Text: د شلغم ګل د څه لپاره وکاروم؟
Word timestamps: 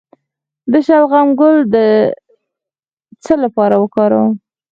د 0.71 0.73
شلغم 0.85 1.27
ګل 1.39 1.57
د 1.73 1.75
څه 3.23 3.33
لپاره 3.43 3.75
وکاروم؟ 3.83 4.31